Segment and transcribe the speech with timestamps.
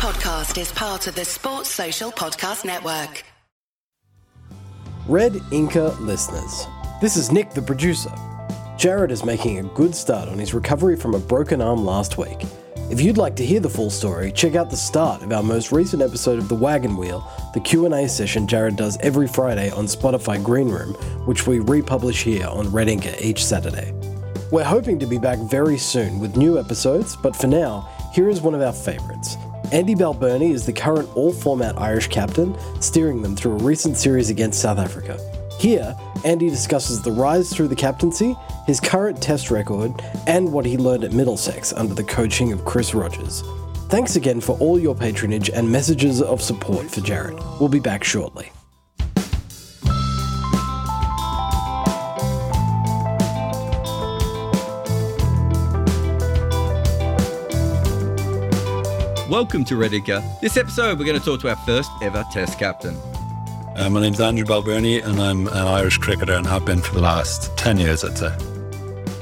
[0.00, 3.22] podcast is part of the Sports Social Podcast Network.
[5.06, 6.66] Red Inker listeners,
[7.02, 8.08] this is Nick, the producer.
[8.78, 12.46] Jarrod is making a good start on his recovery from a broken arm last week.
[12.90, 15.70] If you'd like to hear the full story, check out the start of our most
[15.70, 17.22] recent episode of The Wagon Wheel,
[17.52, 20.94] the Q&A session Jarrod does every Friday on Spotify Green Room,
[21.26, 23.92] which we republish here on Red Inker each Saturday.
[24.50, 28.40] We're hoping to be back very soon with new episodes, but for now, here is
[28.40, 29.36] one of our favourites.
[29.72, 34.28] Andy Balbirnie is the current all format Irish captain, steering them through a recent series
[34.28, 35.16] against South Africa.
[35.60, 38.34] Here, Andy discusses the rise through the captaincy,
[38.66, 39.92] his current test record,
[40.26, 43.44] and what he learned at Middlesex under the coaching of Chris Rogers.
[43.88, 47.60] Thanks again for all your patronage and messages of support for Jarrod.
[47.60, 48.50] We'll be back shortly.
[59.30, 60.40] Welcome to Red Inker.
[60.40, 62.96] This episode, we're going to talk to our first ever Test captain.
[63.76, 67.00] Uh, my name's Andrew Balbirnie, and I'm an Irish cricketer and have been for the
[67.00, 68.36] last 10 years, I'd say.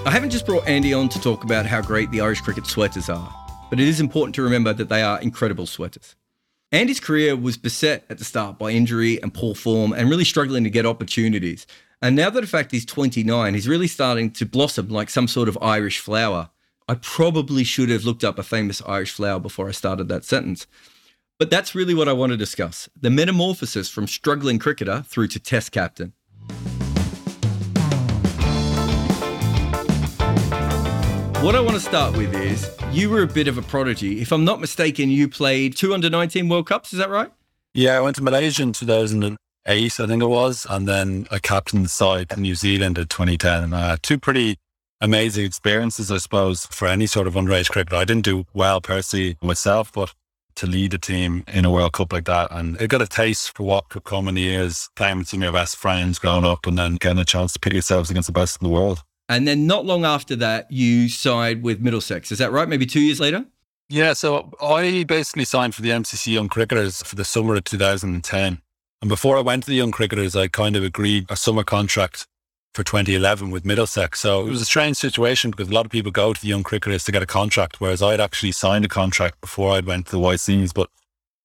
[0.07, 3.11] I haven't just brought Andy on to talk about how great the Irish cricket sweaters
[3.11, 3.31] are,
[3.69, 6.17] but it is important to remember that they are incredible sweaters.
[6.73, 10.65] Andy's career was beset at the start by injury and poor form and really struggling
[10.65, 11.67] to get opportunities.
[12.01, 15.51] And now that in fact he's 29, he's really starting to blossom like some sort
[15.51, 16.49] of Irish flower.
[16.91, 20.67] I probably should have looked up a famous Irish flower before I started that sentence.
[21.39, 25.39] But that's really what I want to discuss the metamorphosis from struggling cricketer through to
[25.39, 26.15] test captain.
[31.43, 34.23] What I want to start with is you were a bit of a prodigy.
[34.23, 37.31] If I'm not mistaken, you played two under 19 World Cups, is that right?
[37.75, 41.85] Yeah, I went to Malaysia in 2008, I think it was, and then I captained
[41.85, 43.65] the side in New Zealand in 2010.
[43.65, 44.57] And uh, I had two pretty
[45.01, 47.93] amazing experiences, I suppose, for any sort of underage cricket.
[47.93, 50.15] I didn't do well personally myself, but
[50.57, 53.57] to lead a team in a World Cup like that, and it got a taste
[53.57, 56.45] for what could come in the years, playing with some of your best friends growing
[56.45, 59.03] up, and then getting a chance to pit yourselves against the best in the world.
[59.29, 62.33] And then not long after that, you signed with Middlesex.
[62.33, 62.69] Is that right?
[62.69, 63.45] Maybe two years later?
[63.89, 68.61] Yeah, so I basically signed for the MCC Young Cricketers for the summer of 2010.
[69.01, 72.27] And before I went to the Young Cricketers, I kind of agreed a summer contract
[72.75, 74.21] for 2011 with Middlesex.
[74.21, 76.63] So it was a strange situation because a lot of people go to the young
[76.63, 80.13] cricketers to get a contract, whereas I'd actually signed a contract before I'd went to
[80.13, 80.73] the YCs.
[80.75, 80.91] But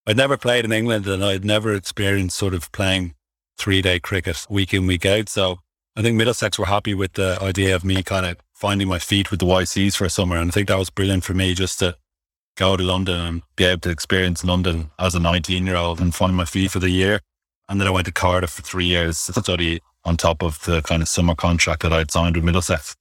[0.06, 3.16] I'd never played in England and I'd never experienced sort of playing
[3.58, 5.30] three day cricket week in, week out.
[5.30, 5.60] So
[5.96, 9.32] I think Middlesex were happy with the idea of me kind of finding my feet
[9.32, 10.38] with the YCs for a summer.
[10.38, 11.96] And I think that was brilliant for me just to
[12.56, 16.14] go to London and be able to experience London as a 19 year old and
[16.14, 17.20] find my feet for the year.
[17.70, 20.82] And then I went to Cardiff for three years to study on top of the
[20.82, 22.96] kind of summer contract that I'd signed with Middlesex.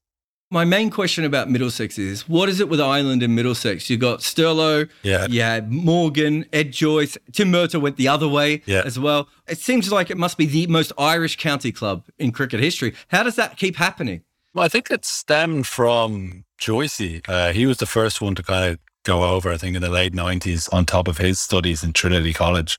[0.50, 3.88] My main question about Middlesex is what is it with Ireland and Middlesex?
[3.88, 5.26] You got Sterlo, yeah.
[5.26, 8.82] you had Morgan, Ed Joyce, Tim Murtagh went the other way yeah.
[8.84, 9.28] as well.
[9.48, 12.94] It seems like it must be the most Irish county club in cricket history.
[13.08, 14.24] How does that keep happening?
[14.52, 17.26] Well, I think it stemmed from Joycey.
[17.26, 19.88] Uh, he was the first one to kind of go over, I think, in the
[19.88, 22.78] late 90s on top of his studies in Trinity College.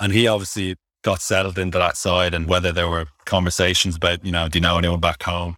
[0.00, 4.32] And he obviously got settled into that side and whether there were conversations about, you
[4.32, 5.56] know, do you know anyone back home?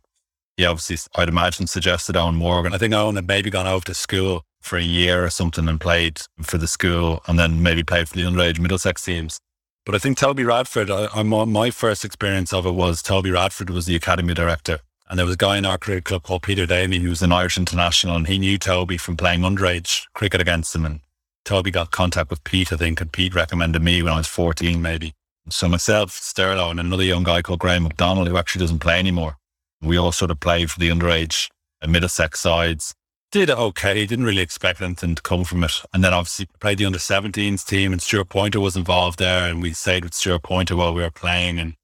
[0.56, 2.75] He obviously, I'd imagine, suggested Eoin Morgan.
[2.75, 5.81] I think Eoin had maybe gone over to school for a year or something and
[5.81, 9.38] played for the school and then maybe played for the underage Middlesex teams.
[9.84, 13.70] But I think Toby Radford, I, I, my first experience of it was Toby Radford
[13.70, 14.78] was the academy director.
[15.08, 17.32] And there was a guy in our cricket club called Peter Daly who was an
[17.32, 20.86] Irish international and he knew Toby from playing underage cricket against him.
[20.86, 21.00] And
[21.44, 24.81] Toby got contact with Pete, I think, and Pete recommended me when I was 14,
[24.81, 25.12] maybe.
[25.48, 29.36] So myself, Sterlo, and another young guy called Graham McDonald, who actually doesn't play anymore.
[29.80, 32.94] We all sort of played for the underage and Middlesex sides.
[33.32, 34.06] Did okay.
[34.06, 35.72] Didn't really expect anything to come from it.
[35.92, 39.48] And then obviously played the under 17s team and Stuart Poynter was involved there.
[39.48, 41.58] And we stayed with Stuart Poynter while we were playing.
[41.58, 41.75] And,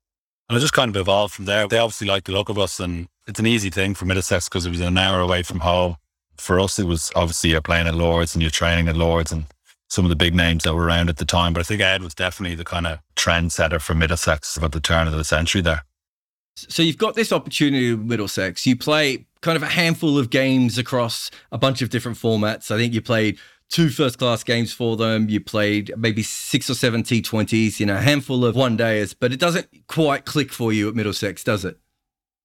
[0.48, 1.66] and it just kind of evolved from there.
[1.66, 2.78] They obviously liked the look of us.
[2.78, 5.97] And it's an easy thing for Middlesex because it was an hour away from home.
[6.36, 9.32] For us, it was obviously you're playing at Lords and you're training at Lords.
[9.32, 9.47] And
[9.88, 11.53] some of the big names that were around at the time.
[11.53, 15.07] But I think Ed was definitely the kind of trendsetter for Middlesex at the turn
[15.07, 15.83] of the century there.
[16.57, 18.66] So you've got this opportunity with Middlesex.
[18.66, 22.71] You play kind of a handful of games across a bunch of different formats.
[22.71, 25.28] I think you played two first class games for them.
[25.28, 29.33] You played maybe six or seven T20s, you know, a handful of one days, but
[29.33, 31.78] it doesn't quite click for you at Middlesex, does it?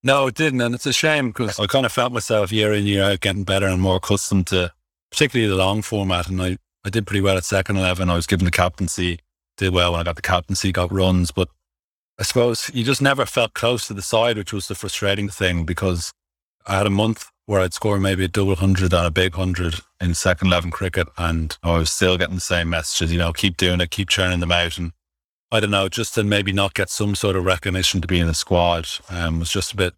[0.03, 0.62] No, it didn't.
[0.62, 3.45] And it's a shame because I kind of felt myself year in, year out getting
[3.45, 4.73] better and more accustomed to
[5.09, 6.27] particularly the long format.
[6.27, 8.09] And I, I did pretty well at second 11.
[8.09, 9.19] I was given the captaincy,
[9.57, 11.31] did well when I got the captaincy, got runs.
[11.31, 11.50] But
[12.19, 15.65] I suppose you just never felt close to the side, which was the frustrating thing
[15.65, 16.13] because
[16.65, 19.75] I had a month where I'd score maybe a double hundred and a big hundred
[20.00, 23.12] in second eleven cricket, and I was still getting the same messages.
[23.12, 24.91] You know, keep doing it, keep churning them out, and
[25.51, 28.27] I don't know, just to maybe not get some sort of recognition to be in
[28.27, 29.94] the squad um, was just a bit,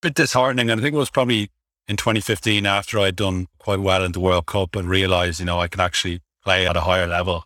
[0.00, 0.70] bit disheartening.
[0.70, 1.50] And I think it was probably
[1.88, 5.60] in 2015 after I'd done quite well in the World Cup and realized, you know,
[5.60, 7.44] I could actually play at a higher level,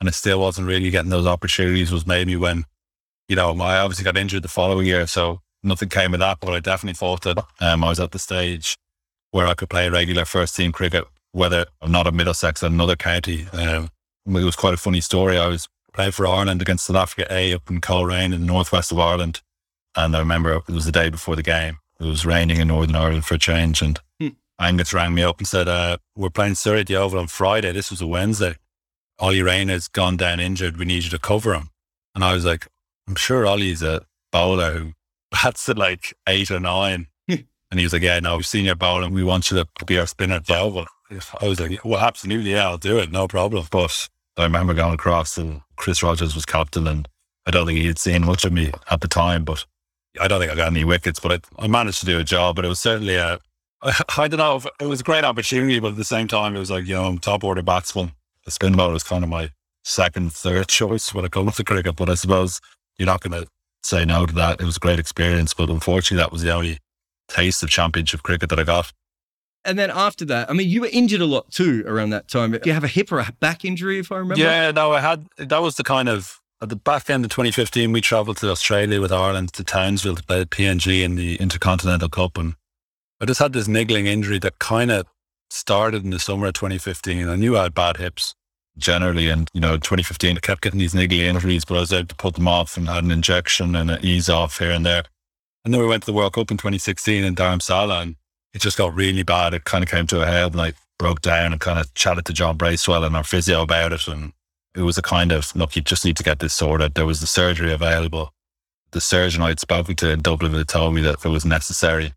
[0.00, 1.92] and I still wasn't really getting those opportunities.
[1.92, 2.64] Was maybe when,
[3.28, 6.52] you know, I obviously got injured the following year, so nothing came of that, but
[6.52, 8.76] I definitely thought that um, I was at the stage
[9.30, 12.96] where I could play regular first team cricket, whether I'm not at Middlesex at another
[12.96, 13.46] county.
[13.52, 13.90] Um,
[14.26, 15.38] it was quite a funny story.
[15.38, 18.92] I was playing for Ireland against South Africa A up in Coleraine in the northwest
[18.92, 19.42] of Ireland.
[19.96, 21.78] And I remember it was the day before the game.
[22.00, 23.82] It was raining in Northern Ireland for a change.
[23.82, 24.28] And hmm.
[24.58, 27.72] Angus rang me up and said, uh, We're playing Surrey at the Oval on Friday.
[27.72, 28.56] This was a Wednesday.
[29.18, 30.76] Ollie Rayner's gone down injured.
[30.76, 31.70] We need you to cover him.
[32.14, 32.68] And I was like,
[33.08, 34.92] I'm sure Ollie's a bowler who
[35.30, 37.08] bats at like eight or nine.
[37.28, 39.12] and he was like, Yeah, no, we've seen your bowling.
[39.12, 40.86] We want you to be our spinner at the Oval.
[41.40, 42.52] I was like, Well, absolutely.
[42.52, 43.10] Yeah, I'll do it.
[43.10, 43.66] No problem.
[43.70, 47.08] But I remember going across and Chris Rogers was captain and
[47.46, 49.64] I don't think he had seen much of me at the time, but
[50.20, 52.56] I don't think I got any wickets, but I, I managed to do a job,
[52.56, 53.38] but it was certainly a,
[53.82, 56.58] I don't know if it was a great opportunity, but at the same time, it
[56.58, 58.12] was like, you know, I'm top order batsman.
[58.44, 59.50] The spin bowler was kind of my
[59.84, 62.60] second, third choice when it comes to cricket, but I suppose
[62.98, 63.48] you're not going to
[63.82, 64.60] say no to that.
[64.60, 66.78] It was a great experience, but unfortunately, that was the only
[67.28, 68.92] taste of championship cricket that I got.
[69.64, 72.52] And then after that, I mean, you were injured a lot too around that time.
[72.52, 74.42] Do you have a hip or a back injury, if I remember?
[74.42, 75.26] Yeah, no, I had.
[75.36, 77.92] That was the kind of at the back end of 2015.
[77.92, 82.36] We travelled to Australia with Ireland to Townsville to play PNG in the Intercontinental Cup,
[82.38, 82.54] and
[83.20, 85.06] I just had this niggling injury that kind of
[85.50, 87.28] started in the summer of 2015.
[87.28, 88.34] I knew I had bad hips
[88.76, 92.08] generally, and you know, 2015 I kept getting these niggly injuries, but I was able
[92.08, 95.04] to put them off and had an injection and an ease off here and there.
[95.64, 98.16] And then we went to the World Cup in 2016 in Dharamsala, and
[98.54, 99.54] it just got really bad.
[99.54, 102.24] It kind of came to a head and I broke down and kind of chatted
[102.26, 104.08] to John Bracewell and our physio about it.
[104.08, 104.32] And
[104.74, 106.94] it was a kind of, look, you just need to get this sorted.
[106.94, 108.32] There was the surgery available.
[108.92, 112.14] The surgeon I had spoken to in Dublin had told me that it was necessary.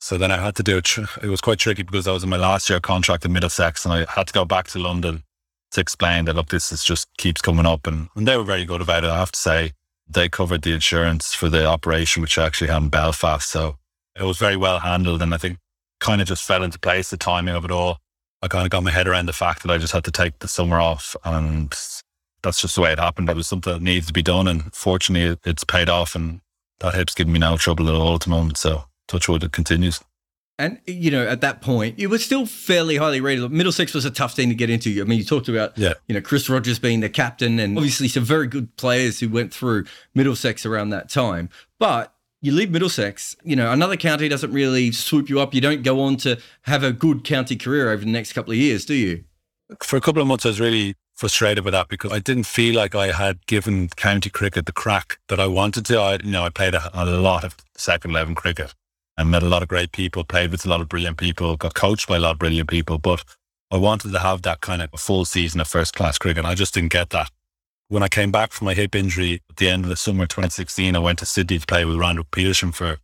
[0.00, 0.98] So then I had to do it.
[1.22, 3.94] It was quite tricky because I was in my last year contract in Middlesex and
[3.94, 5.22] I had to go back to London
[5.70, 7.86] to explain that, look, this is just keeps coming up.
[7.86, 9.10] And, and they were very good about it.
[9.10, 9.72] I have to say,
[10.06, 13.48] they covered the insurance for the operation, which I actually had in Belfast.
[13.48, 13.78] So
[14.14, 15.22] it was very well handled.
[15.22, 15.58] And I think
[16.00, 17.98] kind of just fell into place, the timing of it all.
[18.44, 20.40] I kind of got my head around the fact that I just had to take
[20.40, 21.74] the summer off and
[22.42, 23.30] that's just the way it happened.
[23.30, 24.46] It was something that needs to be done.
[24.46, 26.42] And fortunately, it's paid off and
[26.80, 28.58] that hip's giving me no trouble at all at the moment.
[28.58, 30.04] So touch wood, it continues.
[30.58, 33.50] And, you know, at that point, it was still fairly highly rated.
[33.50, 35.00] Middlesex was a tough team to get into.
[35.00, 35.94] I mean, you talked about, yeah.
[36.06, 39.54] you know, Chris Rogers being the captain and obviously some very good players who went
[39.54, 41.48] through Middlesex around that time.
[41.80, 42.13] But
[42.44, 45.54] you leave Middlesex, you know, another county doesn't really swoop you up.
[45.54, 48.58] You don't go on to have a good county career over the next couple of
[48.58, 49.24] years, do you?
[49.82, 52.74] For a couple of months, I was really frustrated with that because I didn't feel
[52.74, 55.98] like I had given county cricket the crack that I wanted to.
[55.98, 58.74] I, you know, I played a, a lot of second 11 cricket
[59.16, 61.72] and met a lot of great people, played with a lot of brilliant people, got
[61.72, 63.24] coached by a lot of brilliant people, but
[63.70, 66.40] I wanted to have that kind of full season of first class cricket.
[66.40, 67.30] And I just didn't get that.
[67.88, 70.96] When I came back from my hip injury at the end of the summer 2016,
[70.96, 72.98] I went to Sydney to play with Randwick Petersham for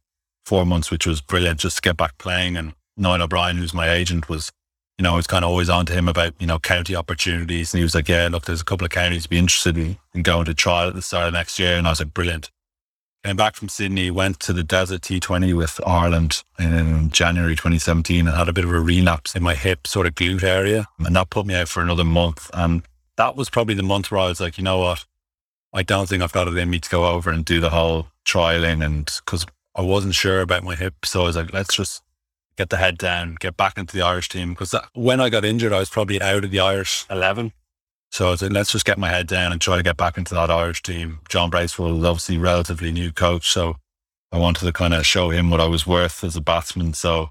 [0.45, 2.57] four months, which was brilliant just to get back playing.
[2.57, 4.51] And Niall O'Brien, who's my agent, was,
[4.99, 7.75] you know, I was kind of always on to him about, you know, county opportunities.
[7.75, 9.99] And he was like, yeah, look, there's a couple of counties to be interested in,
[10.15, 11.77] in going to trial at the start of next year.
[11.77, 12.51] And I was like, brilliant.
[13.23, 18.35] Came back from Sydney, went to the Desert T20 with Ireland in January 2017 and
[18.35, 20.87] had a bit of a relapse in my hip sort of glute area.
[20.99, 22.51] And that put me out for another month.
[22.55, 22.83] And
[23.21, 25.05] that was probably the month where I was like, you know what?
[25.75, 28.09] I don't think I've got it in me to go over and do the whole
[28.25, 28.83] trialing.
[28.83, 31.05] And because I wasn't sure about my hip.
[31.05, 32.03] So I was like, let's just
[32.57, 34.55] get the head down, get back into the Irish team.
[34.55, 37.53] Because when I got injured, I was probably out of the Irish 11.
[38.11, 40.17] So I was like, let's just get my head down and try to get back
[40.17, 41.21] into that Irish team.
[41.29, 43.53] John Bracewell was obviously relatively new coach.
[43.53, 43.77] So
[44.33, 46.95] I wanted to kind of show him what I was worth as a batsman.
[46.95, 47.29] So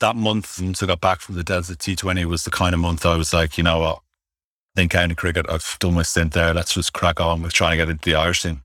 [0.00, 3.06] that month since I got back from the Desert T20 was the kind of month
[3.06, 4.00] I was like, you know what?
[4.76, 5.46] In county cricket.
[5.48, 6.54] I've done my stint there.
[6.54, 8.62] Let's just crack on with trying to get into the Irish team.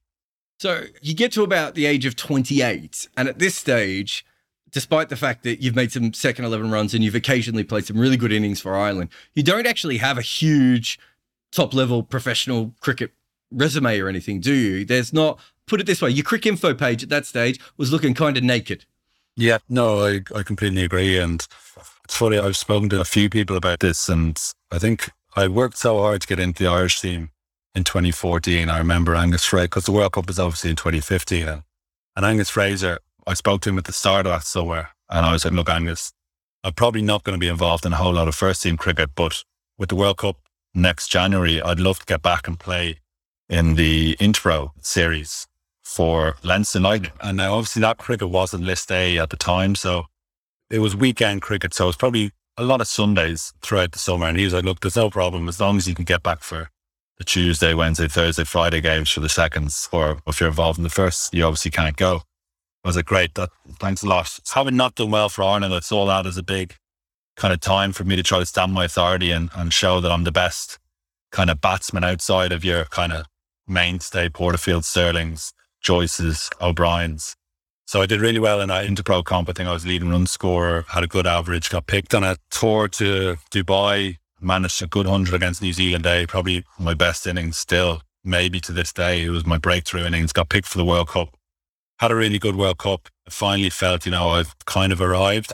[0.59, 4.25] So you get to about the age of 28, and at this stage,
[4.71, 7.97] despite the fact that you've made some second 11 runs and you've occasionally played some
[7.97, 10.97] really good innings for Ireland, you don't actually have a huge
[11.51, 13.11] top level professional cricket
[13.51, 14.85] resume or anything, do you?
[14.85, 18.13] There's not, put it this way, your cricket info page at that stage was looking
[18.13, 18.85] kind of naked.
[19.37, 21.17] Yeah, no, I, I completely agree.
[21.17, 21.45] And
[22.05, 25.77] it's funny, I've spoken to a few people about this, and I think I worked
[25.77, 27.29] so hard to get into the Irish team
[27.75, 28.69] in 2014.
[28.69, 31.63] I remember Angus Fraser, because the World Cup was obviously in 2015.
[32.15, 35.33] And, Angus Fraser, I spoke to him at the start of that summer And I
[35.33, 36.13] was like, look, Angus,
[36.63, 39.09] I'm probably not going to be involved in a whole lot of first team cricket,
[39.13, 39.43] but
[39.77, 40.37] with the World Cup
[40.73, 42.99] next January, I'd love to get back and play
[43.49, 45.47] in the Interpro series
[45.83, 47.11] for Leinster United.
[47.19, 49.75] And now obviously that cricket wasn't list A at the time.
[49.75, 50.05] So
[50.69, 51.73] it was weekend cricket.
[51.73, 54.27] So it was probably a lot of Sundays throughout the summer.
[54.27, 56.41] And he was like, look, there's no problem as long as you can get back
[56.41, 56.69] for
[57.17, 60.89] the Tuesday, Wednesday, Thursday, Friday games for the seconds, or if you're involved in the
[60.89, 62.21] first, you obviously can't go.
[62.83, 64.37] I was like, great, that, thanks a lot.
[64.53, 66.75] Having not done well for Ireland, I saw that as a big
[67.35, 70.11] kind of time for me to try to stand my authority and, and show that
[70.11, 70.77] I'm the best
[71.31, 73.25] kind of batsman outside of your kind of
[73.67, 77.35] mainstay Porterfield, Stirlings, Joyce's, O'Brien's.
[77.87, 79.47] So I did really well in that Interpro comp.
[79.47, 82.37] I think I was leading run scorer, had a good average, got picked on a
[82.49, 87.57] tour to Dubai, managed a good 100 against New Zealand Day, probably my best innings
[87.57, 89.23] still, maybe to this day.
[89.23, 91.37] It was my breakthrough innings, got picked for the World Cup,
[91.99, 93.07] had a really good World Cup.
[93.27, 95.53] I finally felt, you know, I've kind of arrived.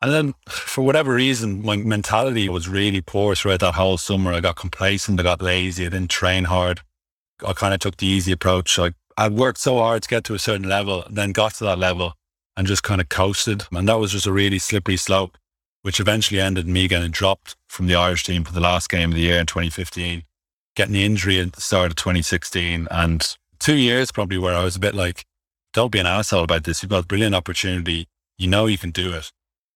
[0.00, 4.32] And then for whatever reason, my mentality was really poor throughout that whole summer.
[4.32, 6.80] I got complacent, I got lazy, I didn't train hard.
[7.46, 8.78] I kind of took the easy approach.
[8.78, 11.64] I, I worked so hard to get to a certain level, and then got to
[11.64, 12.14] that level
[12.56, 13.64] and just kind of coasted.
[13.72, 15.38] And that was just a really slippery slope
[15.82, 19.16] which eventually ended me getting dropped from the Irish team for the last game of
[19.16, 20.22] the year in 2015,
[20.74, 24.76] getting the injury at the start of 2016, and two years probably where I was
[24.76, 25.24] a bit like,
[25.72, 26.82] don't be an asshole about this.
[26.82, 28.06] You've got a brilliant opportunity.
[28.38, 29.32] You know you can do it.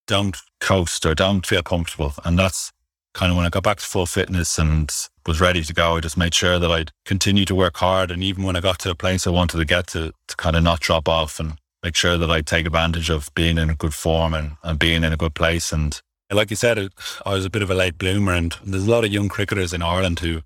[0.06, 2.12] Don't coast or don't feel comfortable.
[2.24, 2.72] And that's
[3.16, 4.94] kind of when I got back to full fitness and
[5.26, 5.96] was ready to go.
[5.96, 8.10] I just made sure that I'd continue to work hard.
[8.10, 10.54] And even when I got to a place I wanted to get to, to kind
[10.54, 13.74] of not drop off and make sure that I take advantage of being in a
[13.74, 15.72] good form and, and being in a good place.
[15.72, 15.98] And
[16.30, 16.90] like you said,
[17.24, 19.72] I was a bit of a late bloomer, and there's a lot of young cricketers
[19.72, 20.42] in Ireland who,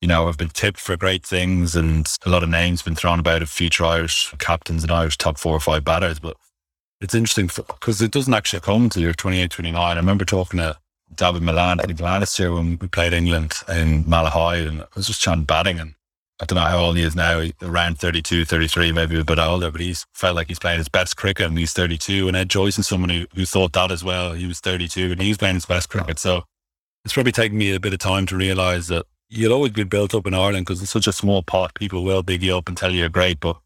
[0.00, 3.18] you know, have been tipped for great things, and a lot of names been thrown
[3.18, 6.20] about of future Irish captains and Irish top four or five batters.
[6.20, 6.36] But
[7.00, 9.82] it's interesting because it doesn't actually come until you're 28, 29.
[9.82, 10.76] I remember talking to
[11.16, 15.20] Dawid Malan, Eddie last year when we played England in Malahide, and I was just
[15.20, 15.94] chatting batting, and
[16.40, 19.70] I don't know how old he is now, around 32, 33, maybe a bit older,
[19.70, 22.26] but he's felt like he's playing his best cricket and he's 32.
[22.26, 24.32] And Ed Joyce is someone who, who thought that as well.
[24.32, 26.18] He was 32 and he was playing his best cricket.
[26.18, 26.42] So
[27.04, 30.12] it's probably taken me a bit of time to realize that you'll always be built
[30.12, 31.74] up in Ireland because it's such a small pot.
[31.74, 33.56] People will big you up and tell you you're great, but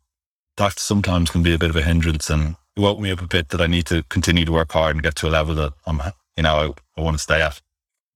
[0.58, 2.28] that sometimes can be a bit of a hindrance.
[2.28, 4.94] And it woke me up a bit that I need to continue to work hard
[4.94, 6.02] and get to a level that I'm,
[6.38, 7.60] you know, I, I want to stay at.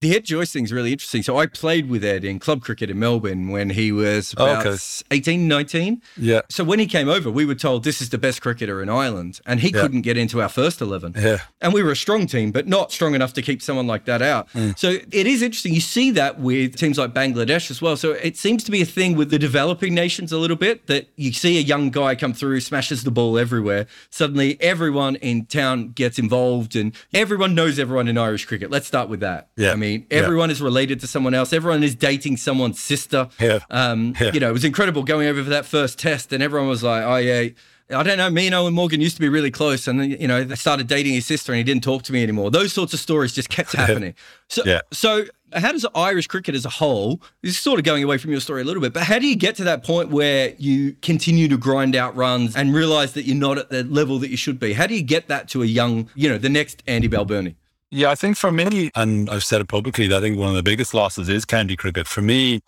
[0.03, 1.23] The Ed Joyce thing is really interesting.
[1.23, 4.67] So I played with Ed in club cricket in Melbourne when he was oh, about
[4.67, 4.77] okay.
[5.13, 6.03] 18, 19.
[6.17, 6.41] Yeah.
[6.49, 9.41] So when he came over, we were told this is the best cricketer in Ireland,
[9.47, 9.81] and he yeah.
[9.81, 11.15] couldn't get into our first 11.
[11.17, 11.39] Yeah.
[11.61, 14.23] And we were a strong team, but not strong enough to keep someone like that
[14.23, 14.49] out.
[14.55, 14.77] Mm.
[14.77, 15.73] So it is interesting.
[15.73, 17.97] You see that with teams like Bangladesh as well.
[17.97, 21.11] So it seems to be a thing with the developing nations a little bit that
[21.15, 23.87] you see a young guy come through, smashes the ball everywhere.
[24.11, 28.69] Suddenly everyone in town gets involved and everyone knows everyone in Irish cricket.
[28.69, 29.51] Let's start with that.
[29.57, 29.71] Yeah.
[29.71, 30.55] I mean, mean, everyone yeah.
[30.55, 31.53] is related to someone else.
[31.53, 33.29] Everyone is dating someone's sister.
[33.41, 33.61] Yeah.
[33.71, 34.33] Um, yeah.
[34.33, 37.05] You know, it was incredible going over for that first test, and everyone was like,
[37.05, 37.49] "Oh yeah."
[37.91, 38.31] I don't know.
[38.31, 41.13] Me and Eoin Morgan used to be really close, and you know, they started dating
[41.13, 42.51] his sister, and he didn't talk to me anymore.
[42.51, 44.15] Those sorts of stories just kept happening.
[44.49, 44.81] So, yeah.
[44.93, 47.21] so how does Irish cricket as a whole?
[47.43, 49.27] This is sort of going away from your story a little bit, but how do
[49.27, 53.25] you get to that point where you continue to grind out runs and realize that
[53.25, 54.73] you're not at the level that you should be?
[54.73, 57.57] How do you get that to a young, you know, the next Andy Balbirnie?
[57.95, 60.63] Yeah, I think for me, and I've said it publicly, I think one of the
[60.63, 62.07] biggest losses is county cricket.
[62.07, 62.63] For me,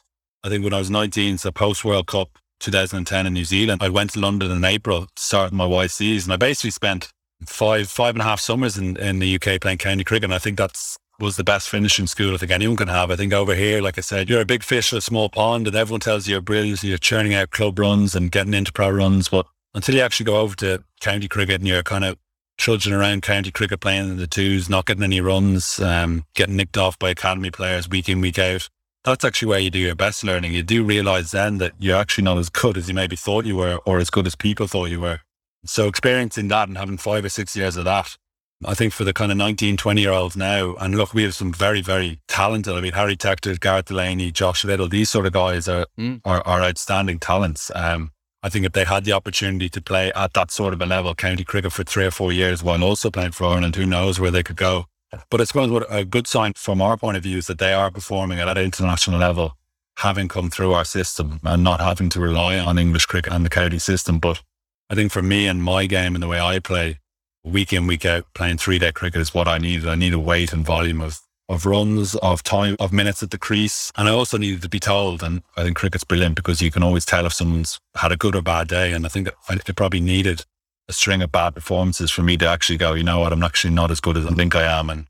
[0.44, 2.28] I think when I was 19, so post World Cup
[2.60, 6.32] 2010 in New Zealand, I went to London in April to start my YCs, and
[6.34, 7.08] I basically spent
[7.46, 10.24] five five and a half summers in, in the UK playing county cricket.
[10.24, 13.10] And I think that's was the best finishing school I think anyone can have.
[13.10, 15.66] I think over here, like I said, you're a big fish in a small pond,
[15.66, 18.90] and everyone tells you you're brilliant, you're churning out club runs and getting into pro
[18.90, 22.18] runs, but until you actually go over to county cricket and you're kind of
[22.56, 26.76] trudging around county cricket playing in the twos, not getting any runs, um, getting nicked
[26.76, 28.68] off by academy players week in, week out.
[29.04, 30.52] That's actually where you do your best learning.
[30.54, 33.56] You do realize then that you're actually not as good as you maybe thought you
[33.56, 35.20] were or as good as people thought you were.
[35.66, 38.16] So experiencing that and having five or six years of that,
[38.64, 41.34] I think for the kind of 19, 20 year olds now, and look, we have
[41.34, 42.74] some very, very talented.
[42.74, 46.20] I mean, Harry Tector, Gareth Delaney, Josh Little, these sort of guys are, mm.
[46.24, 47.70] are, are, outstanding talents.
[47.74, 48.12] Um,
[48.44, 51.14] I think if they had the opportunity to play at that sort of a level,
[51.14, 54.30] county cricket for three or four years while also playing for Ireland, who knows where
[54.30, 54.84] they could go.
[55.30, 57.72] But I suppose what a good sign from our point of view is that they
[57.72, 59.56] are performing at an international level,
[59.96, 63.50] having come through our system and not having to rely on English cricket and the
[63.50, 64.18] county system.
[64.18, 64.42] But
[64.90, 66.98] I think for me and my game and the way I play,
[67.44, 69.88] week in, week out, playing three day cricket is what I needed.
[69.88, 73.38] I need a weight and volume of of runs, of time, of minutes at the
[73.38, 73.92] crease.
[73.96, 75.22] And I also needed to be told.
[75.22, 78.34] And I think cricket's brilliant because you can always tell if someone's had a good
[78.34, 78.92] or bad day.
[78.92, 80.44] And I think it probably needed
[80.88, 83.74] a string of bad performances for me to actually go, you know what, I'm actually
[83.74, 84.90] not as good as I think I am.
[84.90, 85.06] And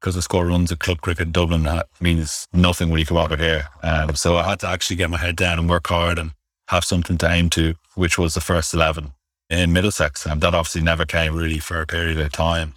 [0.00, 3.16] because the score runs at club cricket in Dublin, that means nothing when you come
[3.16, 3.68] out of here.
[3.82, 6.32] Um, so I had to actually get my head down and work hard and
[6.68, 9.12] have something to aim to, which was the first 11
[9.48, 10.26] in Middlesex.
[10.26, 12.74] And that obviously never came really for a period of time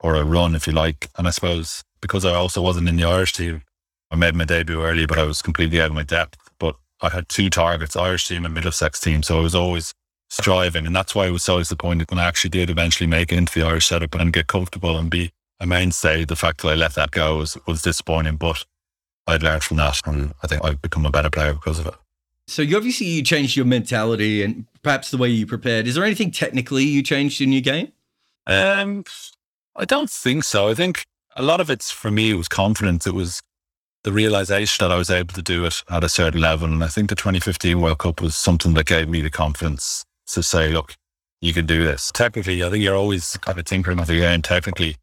[0.00, 1.08] or a run, if you like.
[1.16, 3.62] And I suppose because I also wasn't in the Irish team,
[4.10, 6.38] I made my debut early, but I was completely out of my depth.
[6.58, 9.22] But I had two targets, Irish team and Middlesex team.
[9.22, 9.92] So I was always
[10.28, 10.86] striving.
[10.86, 13.58] And that's why I was so disappointed when I actually did eventually make it into
[13.58, 16.24] the Irish setup and get comfortable and be a mainstay.
[16.24, 18.64] The fact that I let that go was, was disappointing, but
[19.26, 20.00] I'd learned from that.
[20.06, 21.94] And I think I've become a better player because of it.
[22.48, 25.88] So you obviously you changed your mentality and perhaps the way you prepared.
[25.88, 27.92] Is there anything technically you changed in your game?
[28.46, 29.04] Um,
[29.74, 30.68] I don't think so.
[30.68, 31.04] I think
[31.36, 33.06] a lot of it's for me it was confidence.
[33.06, 33.42] It was
[34.02, 36.68] the realization that I was able to do it at a certain level.
[36.68, 40.42] And I think the 2015 World Cup was something that gave me the confidence to
[40.42, 40.94] say, look,
[41.40, 42.10] you can do this.
[42.12, 44.42] Technically, I think you're always kind of tinkering with the game.
[44.42, 44.96] Technically,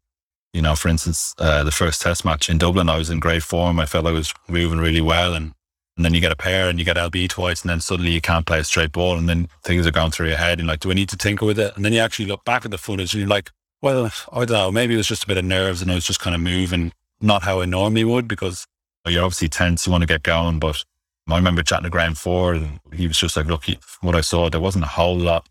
[0.52, 3.42] you know, for instance, uh, the first test match in Dublin, I was in great
[3.42, 3.78] form.
[3.78, 5.34] I felt I was moving really well.
[5.34, 5.52] And,
[5.96, 8.20] and then you get a pair and you get LB twice, and then suddenly you
[8.20, 9.16] can't play a straight ball.
[9.16, 10.58] And then things are going through your head.
[10.58, 11.76] And like, do I need to tinker with it?
[11.76, 13.50] And then you actually look back at the footage and you're like,
[13.84, 14.72] well, I don't know.
[14.72, 16.92] Maybe it was just a bit of nerves and I was just kind of moving,
[17.20, 18.66] not how I normally would, because
[19.06, 19.86] you're obviously tense.
[19.86, 20.58] You want to get going.
[20.58, 20.82] But
[21.28, 23.64] I remember chatting to Graham Ford and he was just like, look,
[24.00, 25.46] what I saw, there wasn't a whole lot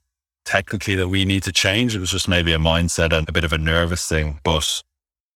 [0.46, 1.96] technically that we need to change.
[1.96, 4.40] It was just maybe a mindset and a bit of a nervous thing.
[4.44, 4.82] But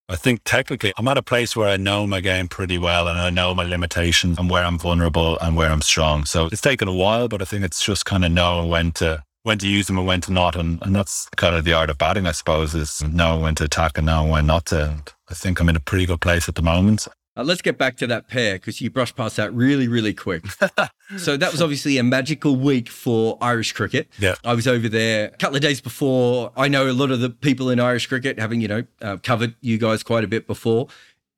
[0.09, 3.19] I think technically I'm at a place where I know my game pretty well and
[3.19, 6.25] I know my limitations and where I'm vulnerable and where I'm strong.
[6.25, 9.23] So it's taken a while, but I think it's just kind of knowing when to
[9.47, 10.55] when to use them and when to not.
[10.55, 13.63] And, and that's kind of the art of batting, I suppose, is knowing when to
[13.63, 14.89] attack and knowing when not to.
[14.89, 17.07] And I think I'm in a pretty good place at the moment.
[17.37, 20.43] Uh, let's get back to that pair because you brushed past that really, really quick.
[21.17, 24.09] so that was obviously a magical week for Irish cricket.
[24.19, 24.35] Yeah.
[24.43, 26.51] I was over there a couple of days before.
[26.57, 29.55] I know a lot of the people in Irish cricket, having, you know, uh, covered
[29.61, 30.87] you guys quite a bit before.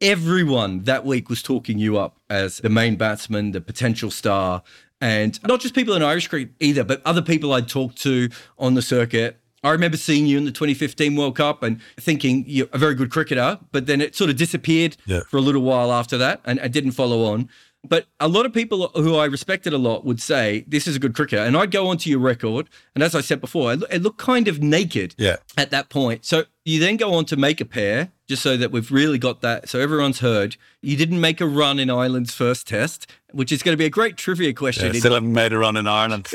[0.02, 4.64] Everyone that week was talking you up as the main batsman, the potential star.
[5.02, 8.74] And not just people in Irish cricket either, but other people I'd talked to on
[8.74, 12.78] the circuit I remember seeing you in the 2015 World Cup and thinking you're a
[12.78, 15.22] very good cricketer, but then it sort of disappeared yeah.
[15.28, 17.50] for a little while after that and I didn't follow on.
[17.88, 21.00] But a lot of people who I respected a lot would say, This is a
[21.00, 21.42] good cricketer.
[21.42, 22.70] And I'd go onto your record.
[22.94, 25.38] And as I said before, it looked kind of naked yeah.
[25.58, 26.26] at that point.
[26.26, 29.42] So you then go on to make a pair, just so that we've really got
[29.42, 29.68] that.
[29.68, 30.56] So everyone's heard.
[30.82, 33.90] You didn't make a run in Ireland's first test, which is going to be a
[33.90, 34.94] great trivia question.
[34.94, 36.28] Yeah, still haven't made a run in Ireland.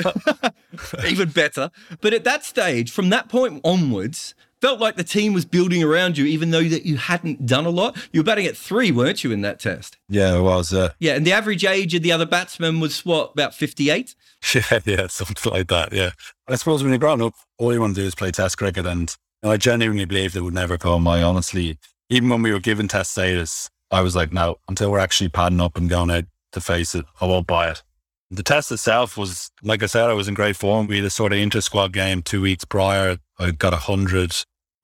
[1.07, 1.71] Even better.
[2.01, 6.19] But at that stage, from that point onwards, felt like the team was building around
[6.19, 7.97] you, even though that you hadn't done a lot.
[8.13, 9.97] You were batting at three, weren't you, in that test?
[10.09, 10.73] Yeah, it was.
[10.73, 14.15] Uh, yeah, and the average age of the other batsmen was what, about 58?
[14.55, 15.95] Yeah, yeah, something like that.
[15.95, 16.11] Yeah.
[16.49, 18.85] I suppose when you're growing up, all you want to do is play test cricket.
[18.85, 21.07] And know, I genuinely believe it would never come.
[21.07, 21.79] I honestly,
[22.09, 25.61] even when we were given test status, I was like, no, until we're actually padding
[25.61, 27.83] up and going out to face it, I won't buy it.
[28.31, 30.87] The test itself was, like I said, I was in great form.
[30.87, 33.19] We had a sort of inter squad game two weeks prior.
[33.39, 34.35] I got a hundred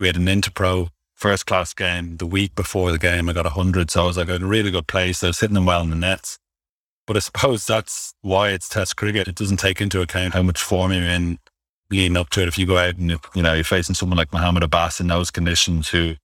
[0.00, 3.28] we had an Interpro first class game the week before the game.
[3.28, 3.90] I got 100.
[3.90, 5.22] So I was like in a really good place.
[5.22, 6.38] I was hitting them well in the nets.
[7.06, 9.28] But I suppose that's why it's test cricket.
[9.28, 11.38] It doesn't take into account how much form you're in
[11.90, 12.48] leading up to it.
[12.48, 15.30] If you go out and, you know, you're facing someone like Mohamed Abbas in those
[15.30, 16.14] conditions who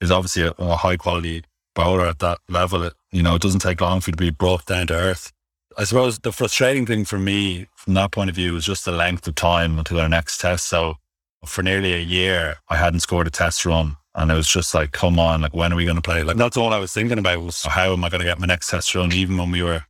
[0.00, 3.60] is obviously a, a high quality bowler at that level, it, you know, it doesn't
[3.60, 5.32] take long for you to be brought down to earth.
[5.78, 8.92] I suppose the frustrating thing for me from that point of view was just the
[8.92, 10.66] length of time until our next test.
[10.68, 10.96] So
[11.44, 13.96] for nearly a year, I hadn't scored a test run.
[14.14, 16.22] And it was just like, come on, like, when are we going to play?
[16.22, 18.46] Like, that's all I was thinking about was how am I going to get my
[18.46, 19.12] next test run?
[19.12, 19.84] Even when we were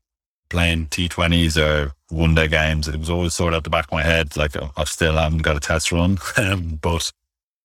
[0.48, 3.92] playing T20s or one day games, it was always sort of at the back of
[3.92, 6.18] my head, like, I still haven't got a test run.
[6.36, 7.12] Um, but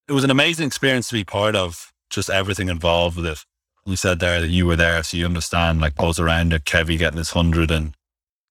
[0.08, 3.46] it was an amazing experience to be part of, just everything involved with it.
[3.86, 6.98] You said there that you were there, so you understand, like, pulls around it, Kevy
[6.98, 7.94] getting his 100 and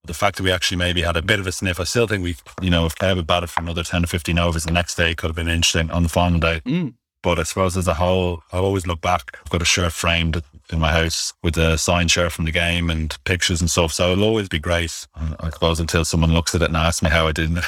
[0.04, 2.24] the fact that we actually maybe had a bit of a sniff, I still think
[2.24, 4.94] we, you know, if Kev had batted for another 10 or 15 overs the next
[4.94, 6.60] day, could have been interesting on the final day.
[6.64, 6.94] Mm.
[7.22, 9.36] But I suppose as a whole, I always look back.
[9.40, 12.88] I've got a shirt framed in my house with a signed shirt from the game
[12.88, 13.92] and pictures and stuff.
[13.92, 15.06] So it'll always be great.
[15.14, 17.64] I suppose until someone looks at it and asks me how I did it.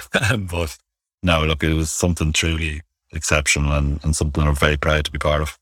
[0.51, 0.79] but
[1.23, 5.19] no, look, it was something truly exceptional and, and something I'm very proud to be
[5.19, 5.59] part of.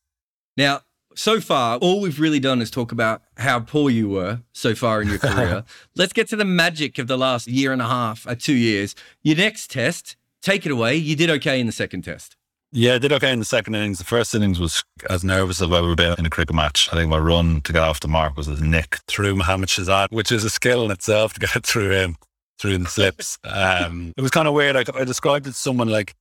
[0.57, 0.83] Now,
[1.15, 5.03] so far, all we've really done is talk about how poor you were so far
[5.03, 5.65] in your career.
[5.97, 8.95] Let's get to the magic of the last year and a half, or two years.
[9.23, 10.97] Your next test, take it away.
[10.97, 12.37] You did okay in the second test.
[12.73, 13.99] Yeah, I did okay in the second innings.
[13.99, 16.89] The first innings was as nervous as I've ever been in a cricket match.
[16.93, 20.13] I think my run to get off the mark was a nick through Mohammad Shahzad,
[20.13, 22.17] which is a skill in itself to get through him,
[22.61, 23.39] through the slips.
[23.43, 24.77] Um, it was kind of weird.
[24.77, 26.15] I, I described it to someone like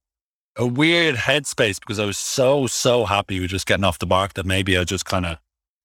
[0.55, 4.33] a weird headspace because I was so, so happy with just getting off the mark
[4.33, 5.37] that maybe I just kind of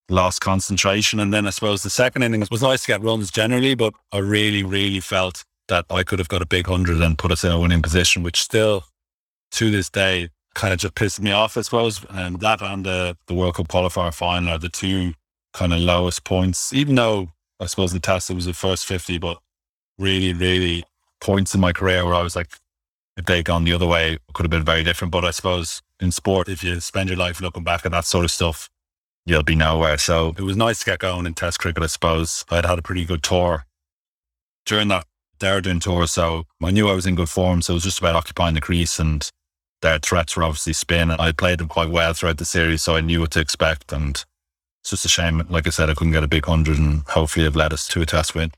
[0.09, 1.21] lost concentration.
[1.21, 4.19] And then I suppose the second innings was nice to get runs generally, but I
[4.19, 7.53] really, really felt that I could have got a big hundred and put us in
[7.53, 8.85] a winning position, which still
[9.53, 12.05] to this day kind of just pissed me off, I suppose.
[12.11, 15.15] And that and the, the World Cup qualifier final are the two
[15.53, 19.39] kind of lowest points, even though I suppose the test was the first 50, but
[19.99, 20.85] really, really
[21.21, 22.49] points in my career where I was like,
[23.17, 25.13] if they'd gone the other way, it could have been very different.
[25.13, 28.25] But I suppose in sport, if you spend your life looking back at that sort
[28.25, 28.69] of stuff,
[29.25, 29.99] you'll be nowhere.
[29.99, 32.45] So it was nice to get going in Test cricket, I suppose.
[32.51, 33.65] I'd had a pretty good tour
[34.67, 35.07] during that
[35.39, 37.63] Dehradun tour, so I knew I was in good form.
[37.63, 39.29] So it was just about occupying the crease, and
[39.85, 41.11] their threats were obviously spin.
[41.11, 43.93] And I played them quite well throughout the series, so I knew what to expect.
[43.93, 44.25] And
[44.83, 47.45] it's just a shame, like I said, I couldn't get a big hundred, and hopefully
[47.45, 48.51] have led us to a Test win.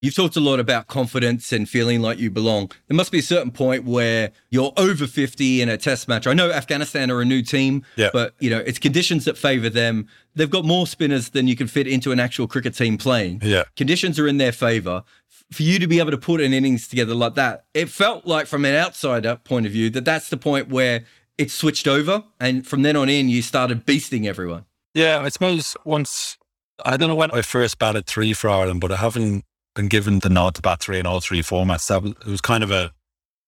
[0.00, 2.70] You've talked a lot about confidence and feeling like you belong.
[2.86, 6.28] There must be a certain point where you're over 50 in a test match.
[6.28, 8.10] I know Afghanistan are a new team, yeah.
[8.12, 10.06] but you know, it's conditions that favor them.
[10.36, 13.40] They've got more spinners than you can fit into an actual cricket team playing.
[13.42, 13.64] Yeah.
[13.74, 15.02] Conditions are in their favor.
[15.50, 18.46] For you to be able to put an innings together like that, it felt like
[18.46, 21.04] from an outsider point of view that that's the point where
[21.38, 24.64] it switched over and from then on in you started beasting everyone.
[24.94, 26.36] Yeah, I suppose once
[26.84, 30.18] I don't know when I first batted three for Ireland, but I haven't been given
[30.18, 31.86] the nod to bat three in all three formats.
[31.88, 32.92] That was, it was kind of a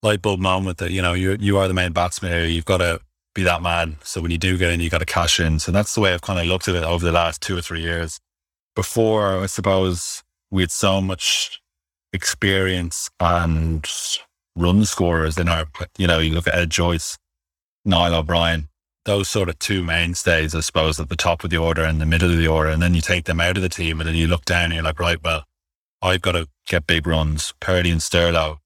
[0.02, 2.46] light bulb moment that you know you you are the main batsman here.
[2.46, 3.00] You've got to
[3.34, 3.96] be that man.
[4.02, 5.58] So when you do get in, you got to cash in.
[5.58, 7.60] So that's the way I've kind of looked at it over the last two or
[7.60, 8.18] three years.
[8.74, 11.60] Before, I suppose we had so much
[12.12, 13.86] experience and
[14.56, 15.66] run scorers in our.
[15.98, 17.18] You know, you look at Ed Joyce,
[17.84, 18.68] Niall O'Brien.
[19.06, 22.06] Those sort of two mainstays, I suppose, at the top of the order and the
[22.06, 24.14] middle of the order, and then you take them out of the team, and then
[24.14, 25.44] you look down and you're like, right, well,
[26.02, 28.58] I've got to get big runs, Purdy and Sterlo,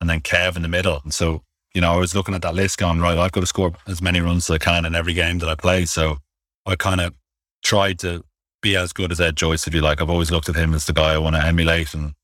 [0.00, 1.00] and then Kev in the middle.
[1.04, 1.42] And so,
[1.74, 4.02] you know, I was looking at that list going, right, I've got to score as
[4.02, 5.84] many runs as I can in every game that I play.
[5.84, 6.18] So
[6.66, 7.14] I kind of
[7.62, 8.24] tried to
[8.60, 10.00] be as good as Ed Joyce, if you like.
[10.00, 11.94] I've always looked at him as the guy I want to emulate.
[11.94, 12.14] And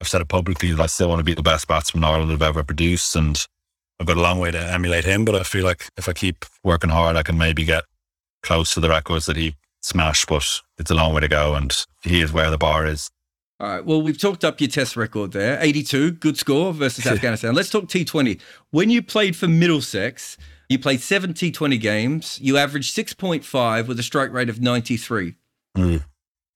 [0.00, 2.42] I've said it publicly that I still want to be the best batsman Ireland have
[2.42, 3.16] ever produced.
[3.16, 3.44] And
[3.98, 5.24] I've got a long way to emulate him.
[5.24, 7.84] But I feel like if I keep working hard, I can maybe get
[8.42, 10.28] close to the records that he smashed.
[10.28, 11.54] But it's a long way to go.
[11.54, 13.10] And he is where the bar is.
[13.58, 13.84] All right.
[13.84, 17.54] Well, we've talked up your test record there 82, good score versus Afghanistan.
[17.54, 18.40] Let's talk T20.
[18.70, 20.36] When you played for Middlesex,
[20.68, 22.38] you played seven T20 games.
[22.42, 25.34] You averaged 6.5 with a strike rate of 93.
[25.76, 26.04] Mm.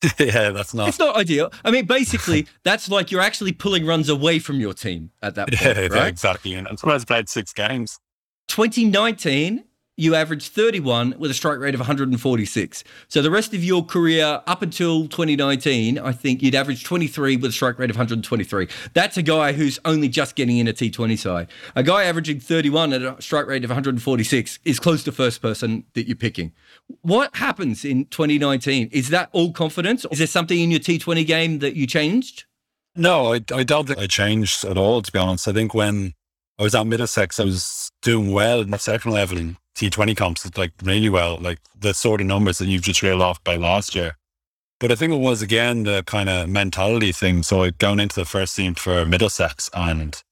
[0.18, 0.88] yeah, that's not.
[0.88, 1.52] It's not ideal.
[1.64, 5.48] I mean, basically, that's like you're actually pulling runs away from your team at that
[5.48, 5.60] point.
[5.60, 6.08] Yeah, right?
[6.08, 6.54] exactly.
[6.54, 7.98] And I played six games.
[8.48, 9.64] 2019,
[10.00, 12.84] you averaged 31 with a strike rate of 146.
[13.08, 17.50] So the rest of your career up until 2019, I think you'd average 23 with
[17.50, 18.68] a strike rate of 123.
[18.94, 21.48] That's a guy who's only just getting in a T20 side.
[21.76, 25.84] A guy averaging 31 at a strike rate of 146 is close to first person
[25.92, 26.52] that you're picking.
[27.02, 28.88] What happens in 2019?
[28.92, 30.06] Is that all confidence?
[30.10, 32.44] Is there something in your T20 game that you changed?
[32.96, 35.46] No, I, I don't think I changed at all, to be honest.
[35.46, 36.14] I think when
[36.60, 40.58] I was at Middlesex, I was doing well in the second level in T20 comps
[40.58, 43.94] like really well, like the sort of numbers that you've just reeled off by last
[43.94, 44.18] year.
[44.78, 47.42] But I think it was again the kind of mentality thing.
[47.44, 50.22] So I'd gone into the first team for Middlesex and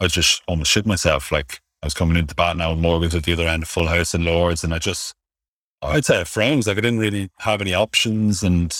[0.00, 1.30] I just almost shit myself.
[1.30, 3.68] Like I was coming into the bat now with Morgan's at the other end of
[3.68, 5.14] Full House and Lords and I just
[5.82, 6.66] I'd say frames.
[6.66, 8.74] Like I didn't really have any options and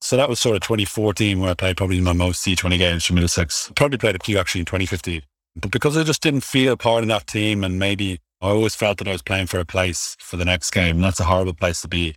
[0.00, 3.14] so that was sort of 2014 where I played probably my most T20 games for
[3.14, 3.72] Middlesex.
[3.74, 5.22] Probably played a few actually in 2015.
[5.56, 8.98] But because I just didn't feel part of that team and maybe I always felt
[8.98, 10.96] that I was playing for a place for the next game.
[10.96, 12.14] And that's a horrible place to be.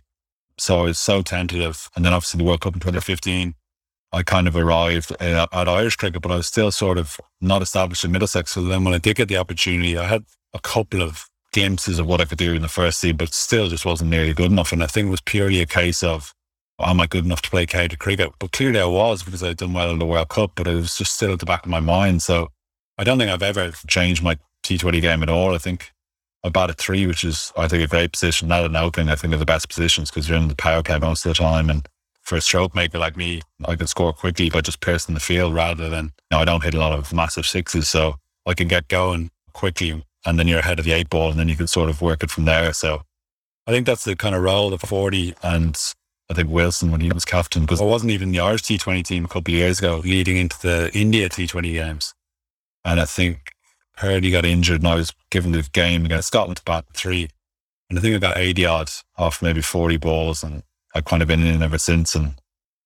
[0.58, 1.90] So I was so tentative.
[1.94, 3.54] And then obviously the World Cup in 2015,
[4.12, 7.62] I kind of arrived at, at Irish cricket, but I was still sort of not
[7.62, 8.52] established in Middlesex.
[8.52, 12.06] So then when I did get the opportunity, I had a couple of glimpses of
[12.06, 14.72] what I could do in the first team, but still just wasn't nearly good enough.
[14.72, 16.32] And I think it was purely a case of,
[16.80, 18.30] am I good enough to play county cricket?
[18.38, 20.96] But clearly I was because I'd done well in the World Cup, but it was
[20.96, 22.22] just still at the back of my mind.
[22.22, 22.48] So
[22.98, 25.54] I don't think I've ever changed my T20 game at all.
[25.54, 25.92] I think
[26.44, 28.48] I batted three, which is, I think, a great position.
[28.48, 30.98] Not and opening, I think, are the best positions because you're in the power play
[30.98, 31.70] most of the time.
[31.70, 31.88] And
[32.22, 35.54] for a stroke maker like me, I can score quickly by just piercing the field
[35.54, 37.88] rather than, you know, I don't hit a lot of massive sixes.
[37.88, 41.38] So I can get going quickly and then you're ahead of the eight ball and
[41.38, 42.72] then you can sort of work it from there.
[42.72, 43.02] So
[43.66, 45.78] I think that's the kind of role of 40 and
[46.30, 49.24] I think Wilson when he was captain because I wasn't even the Irish T20 team
[49.24, 52.14] a couple of years ago leading into the India T20 games.
[52.84, 53.52] And I think
[53.96, 57.28] Purdy got injured and I was given the game against Scotland to bat three.
[57.88, 60.62] And I think I got 80 odd off maybe 40 balls and
[60.94, 62.14] I've kind of been in ever since.
[62.14, 62.34] And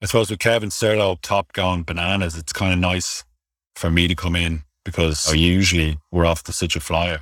[0.02, 3.24] I suppose with Kevin Sterlo top going bananas, it's kind of nice
[3.74, 7.20] for me to come in because I usually we're off to such a flyer.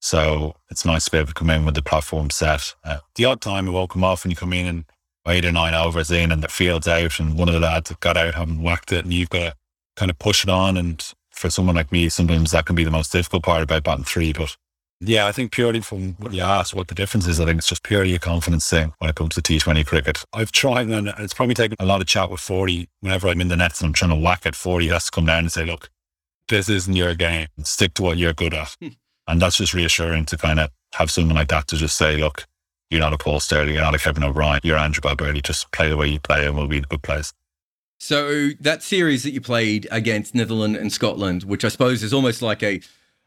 [0.00, 2.74] So it's nice to be able to come in with the platform set.
[2.84, 4.84] Uh, the odd time it won't come off when you come in and
[5.26, 8.00] eight or nine overs in and the field's out and one of the lads have
[8.00, 9.54] got out haven't whacked it and you've got to
[9.96, 10.76] kind of push it on.
[10.76, 14.04] And for someone like me, sometimes that can be the most difficult part about batting
[14.04, 14.32] three.
[14.32, 14.56] But
[15.00, 17.68] yeah, I think purely from what you asked, what the difference is, I think it's
[17.68, 20.24] just purely a confidence thing when it comes to T20 cricket.
[20.32, 22.88] I've tried, and it's probably taken a lot of chat with Fordy.
[23.00, 25.10] Whenever I'm in the nets and I'm trying to whack at 40, he has to
[25.10, 25.90] come down and say, look,
[26.48, 27.46] this isn't your game.
[27.62, 28.74] Stick to what you're good at.
[28.80, 28.88] Hmm.
[29.26, 32.46] and that's just reassuring to kind of have someone like that to just say, look,
[32.90, 35.42] you're not a Paul Stirling, you're not a Kevin O'Brien, you're Andrew Balbirnie.
[35.42, 37.32] Just play the way you play and we'll be the good players.
[37.98, 42.42] So that series that you played against Netherlands and Scotland, which I suppose is almost
[42.42, 42.80] like a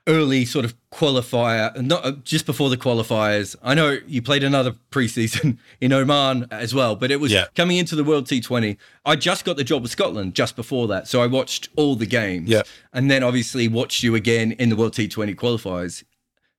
[0.07, 3.55] early sort of qualifier, not uh, just before the qualifiers.
[3.61, 7.45] I know you played another preseason in Oman as well, but it was yeah.
[7.55, 8.77] coming into the World T20.
[9.05, 12.05] I just got the job with Scotland just before that, so I watched all the
[12.05, 12.63] games, yeah.
[12.93, 16.03] and then obviously watched you again in the World T20 qualifiers.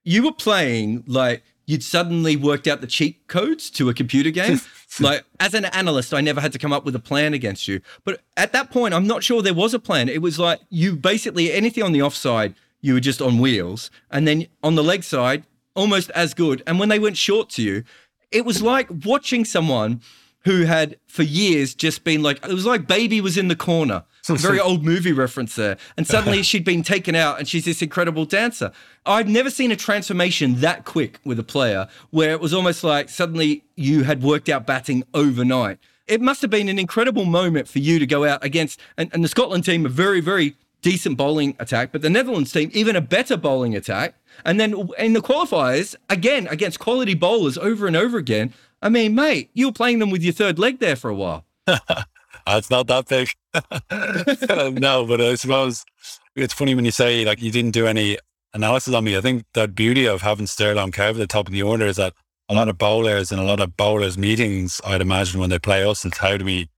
[0.05, 4.61] You were playing like you'd suddenly worked out the cheat codes to a computer game.
[5.01, 7.81] like as an analyst, I never had to come up with a plan against you.
[8.05, 10.09] But at that point, I'm not sure there was a plan.
[10.09, 13.91] It was like you basically anything on the offside, you were just on wheels.
[14.11, 15.45] And then on the leg side,
[15.75, 16.63] almost as good.
[16.67, 17.85] And when they went short to you,
[18.31, 20.01] it was like watching someone
[20.45, 24.05] who had for years just been like, it was like baby was in the corner.
[24.29, 25.77] A very old movie reference there.
[25.97, 28.73] And suddenly she'd been taken out and she's this incredible dancer.
[29.05, 33.09] I've never seen a transformation that quick with a player where it was almost like
[33.09, 35.79] suddenly you had worked out batting overnight.
[36.07, 39.23] It must have been an incredible moment for you to go out against, and, and
[39.23, 43.01] the Scotland team, a very, very decent bowling attack, but the Netherlands team, even a
[43.01, 44.17] better bowling attack.
[44.45, 48.53] And then in the qualifiers, again, against quality bowlers over and over again.
[48.83, 51.45] I mean, mate, you were playing them with your third leg there for a while.
[52.47, 53.31] it's not that big.
[54.81, 55.85] no, but I suppose
[56.35, 58.19] it's funny when you say like you didn't do any
[58.55, 59.17] analysis on me.
[59.17, 61.97] I think the beauty of having Stirling Kev at the top of the order is
[61.97, 62.15] that
[62.49, 65.85] a lot of bowlers and a lot of bowlers meetings, I'd imagine when they play
[65.85, 66.69] us, it's how do we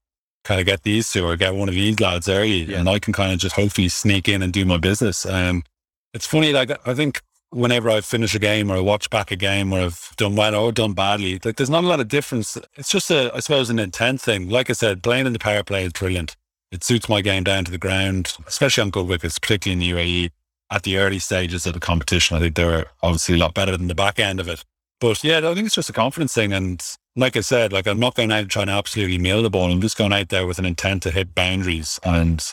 [0.44, 2.78] kind of get these two or get one of these lads early, yeah.
[2.78, 5.26] and I can kind of just hopefully sneak in and do my business.
[5.26, 5.64] Um,
[6.12, 9.36] it's funny, like I think whenever I finish a game or I watch back a
[9.36, 12.58] game where I've done well or done badly, like there's not a lot of difference.
[12.76, 14.48] It's just a, I suppose, an intent thing.
[14.48, 16.36] Like I said, playing in the power play is brilliant.
[16.70, 20.02] It suits my game down to the ground, especially on good wickets, particularly in the
[20.02, 20.30] UAE.
[20.70, 23.86] At the early stages of the competition, I think they're obviously a lot better than
[23.86, 24.64] the back end of it.
[25.00, 26.52] But yeah, I think it's just a confidence thing.
[26.52, 26.82] And
[27.16, 29.70] like I said, like I'm not going out trying to absolutely nail the ball.
[29.70, 32.44] I'm just going out there with an intent to hit boundaries and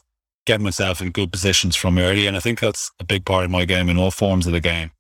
[0.46, 2.28] get myself in good positions from early.
[2.28, 4.60] And I think that's a big part of my game in all forms of the
[4.60, 4.92] game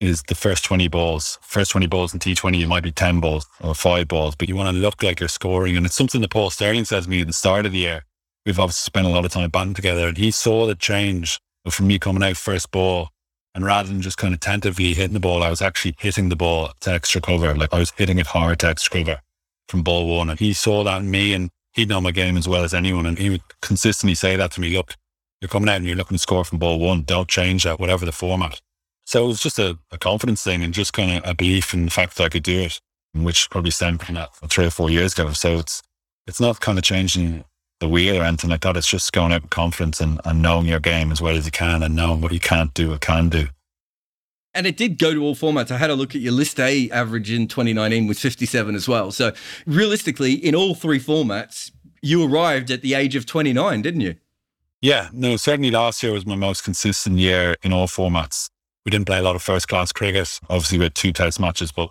[0.00, 1.38] is the first 20 balls.
[1.42, 4.56] First 20 balls in T20, it might be 10 balls or five balls, but you
[4.56, 5.76] want to look like you're scoring.
[5.76, 8.04] And it's something that Paul Stirling says to me at the start of the year.
[8.46, 11.86] We've obviously spent a lot of time batting together and he saw the change from
[11.86, 13.10] me coming out first ball
[13.54, 16.36] and rather than just kind of tentatively hitting the ball, I was actually hitting the
[16.36, 17.54] ball to extra cover.
[17.54, 19.20] Like I was hitting it hard to extra cover
[19.68, 20.30] from ball one.
[20.30, 23.06] And he saw that in me and he'd know my game as well as anyone.
[23.06, 24.94] And he would consistently say that to me, look,
[25.40, 27.02] you're coming out and you're looking to score from ball one.
[27.02, 28.60] Don't change that, whatever the format.
[29.04, 31.86] So it was just a, a confidence thing and just kind of a belief in
[31.86, 32.80] the fact that I could do it,
[33.14, 35.32] which probably stemmed from that three or four years ago.
[35.32, 35.82] So it's,
[36.26, 37.44] it's not kind of changing
[37.80, 38.76] the wheel or anything like that.
[38.76, 41.50] It's just going out with confidence and, and knowing your game as well as you
[41.50, 43.48] can and knowing what you can't do or can do.
[44.52, 45.70] And it did go to all formats.
[45.70, 49.12] I had a look at your list A average in 2019 was 57 as well.
[49.12, 49.32] So
[49.66, 51.70] realistically, in all three formats,
[52.02, 54.16] you arrived at the age of 29, didn't you?
[54.80, 58.48] Yeah, no, certainly last year was my most consistent year in all formats.
[58.84, 60.40] We didn't play a lot of first class cricket.
[60.48, 61.90] Obviously, we had two test matches, but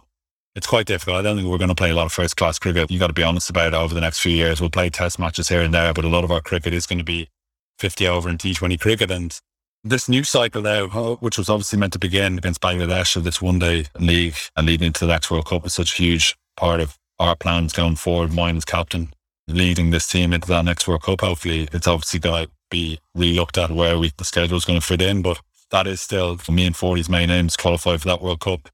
[0.55, 1.17] it's quite difficult.
[1.17, 2.89] I don't think we're going to play a lot of first class cricket.
[2.89, 4.59] You've got to be honest about it over the next few years.
[4.59, 6.99] We'll play test matches here and there, but a lot of our cricket is going
[6.99, 7.29] to be
[7.77, 9.11] 50 over in T20 cricket.
[9.11, 9.39] And
[9.83, 13.59] this new cycle now, which was obviously meant to begin against Bangladesh of this one
[13.59, 16.97] day league and leading into the next World Cup is such a huge part of
[17.19, 18.33] our plans going forward.
[18.33, 19.13] Mine as captain,
[19.47, 21.21] leading this team into that next World Cup.
[21.21, 24.85] Hopefully, it's obviously going to be re-looked at where we, the schedule is going to
[24.85, 25.39] fit in, but
[25.71, 28.69] that is still me and Fordy's main aims qualify for that World Cup.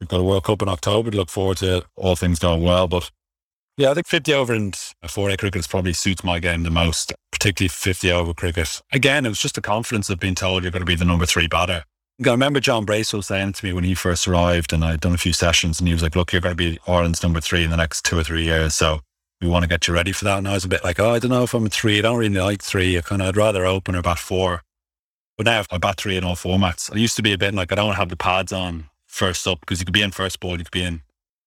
[0.00, 2.86] We've got a World Cup in October to look forward to, all things going well.
[2.86, 3.10] But
[3.76, 7.68] yeah, I think 50 over and 4A cricket probably suits my game the most, particularly
[7.68, 8.82] 50 over cricket.
[8.92, 11.26] Again, it was just the confidence of being told you're going to be the number
[11.26, 11.84] three batter.
[12.26, 15.18] I remember John Bracewell saying to me when he first arrived, and I'd done a
[15.18, 17.70] few sessions, and he was like, Look, you're going to be Ireland's number three in
[17.70, 18.74] the next two or three years.
[18.74, 19.00] So
[19.40, 20.38] we want to get you ready for that.
[20.38, 21.98] And I was a bit like, Oh, I don't know if I'm a three.
[21.98, 22.98] I don't really like three.
[22.98, 24.62] I kind of, I'd rather open or bat four.
[25.36, 26.92] But now I bat three in all formats.
[26.92, 29.60] I used to be a bit like I don't have the pads on first up
[29.60, 31.02] because you could be in first ball, you could be in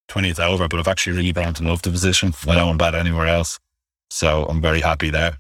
[0.10, 2.34] 20th over, but I've actually really grown to love the position.
[2.48, 3.60] I don't want to bat anywhere else.
[4.10, 5.38] So I'm very happy there.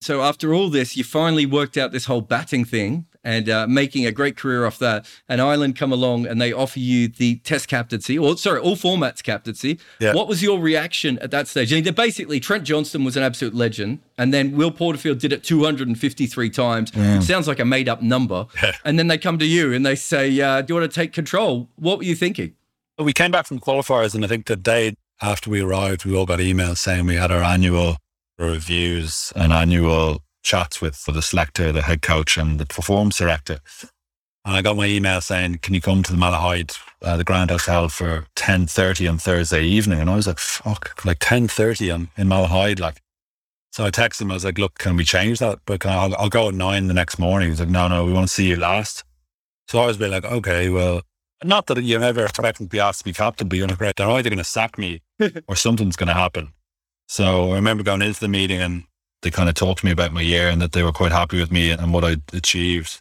[0.00, 4.06] So after all this, you finally worked out this whole batting thing and uh, making
[4.06, 5.06] a great career off that.
[5.28, 9.22] And Ireland come along and they offer you the Test captaincy, or sorry, all formats
[9.22, 9.78] captaincy.
[10.00, 10.14] Yeah.
[10.14, 11.72] What was your reaction at that stage?
[11.72, 15.42] I mean, basically, Trent Johnston was an absolute legend, and then Will Porterfield did it
[15.44, 16.92] 253 times.
[16.94, 18.46] It sounds like a made up number.
[18.84, 21.12] and then they come to you and they say, uh, "Do you want to take
[21.12, 22.54] control?" What were you thinking?
[22.98, 26.26] We came back from qualifiers, and I think the day after we arrived, we all
[26.26, 27.96] got emails saying we had our annual
[28.38, 33.60] reviews and annual chats with the selector, the head coach, and the performance director.
[34.44, 37.50] And I got my email saying, "Can you come to the Malahide, uh, the Grand
[37.50, 41.90] Hotel, for ten thirty on Thursday evening?" And I was like, "Fuck, like ten thirty
[41.90, 43.02] on in Malahide, like."
[43.72, 44.30] So I texted him.
[44.30, 45.58] I was like, "Look, can we change that?
[45.66, 48.04] But can I, I'll, I'll go at nine the next morning." He's like, "No, no,
[48.04, 49.04] we want to see you last."
[49.68, 51.02] So I was bit like, "Okay, well,
[51.44, 53.94] not that you're never expecting to be asked to be captain, but you're like, right,
[53.94, 55.02] they're either going to sack me
[55.46, 56.52] or something's going to happen."
[57.06, 58.84] So I remember going into the meeting and
[59.22, 61.38] they kind of talked to me about my year and that they were quite happy
[61.40, 63.00] with me and what I'd achieved.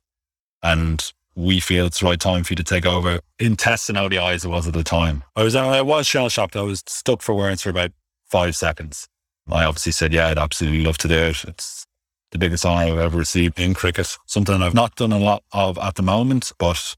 [0.64, 1.04] And
[1.36, 4.44] we feel it's the right time for you to take over in tests and ODIs
[4.44, 5.24] it was at the time.
[5.36, 6.56] I was I was shell shocked.
[6.56, 7.92] I was stuck for words for about
[8.26, 9.08] five seconds.
[9.50, 11.46] I obviously said, yeah, I'd absolutely love to do it.
[11.46, 11.86] It's
[12.32, 14.18] the biggest honour I've ever received in cricket.
[14.26, 16.96] Something I've not done a lot of at the moment, but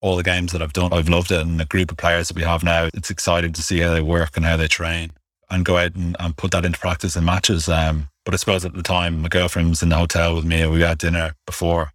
[0.00, 1.40] all the games that I've done, I've loved it.
[1.40, 4.00] And the group of players that we have now, it's exciting to see how they
[4.00, 5.12] work and how they train
[5.50, 7.68] and go out and, and put that into practice in matches.
[7.68, 10.62] Um, but I suppose at the time, my girlfriend was in the hotel with me
[10.62, 11.92] and we had dinner before.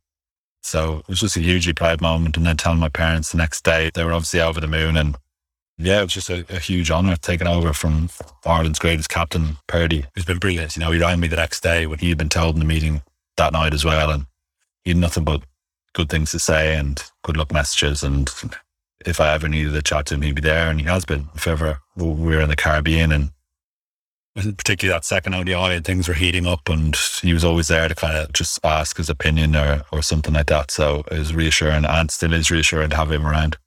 [0.63, 2.37] So it was just a hugely proud moment.
[2.37, 4.95] And then telling my parents the next day, they were obviously over the moon.
[4.95, 5.17] And
[5.77, 8.09] yeah, it was just a, a huge honour taking over from
[8.45, 10.75] Ireland's greatest captain, Porty, who's been brilliant.
[10.75, 12.65] You know, he rang me the next day when he had been told in the
[12.65, 13.01] meeting
[13.37, 14.11] that night as well.
[14.11, 14.27] And
[14.83, 15.41] he had nothing but
[15.93, 18.03] good things to say and good luck messages.
[18.03, 18.31] And
[19.05, 20.69] if I ever needed a chat to him, he'd be there.
[20.69, 21.27] And he has been.
[21.35, 23.31] If ever we were in the Caribbean and
[24.35, 28.17] particularly that second ODI things were heating up and he was always there to kind
[28.17, 30.71] of just ask his opinion or, or something like that.
[30.71, 33.57] So it was reassuring and still is reassuring to have him around.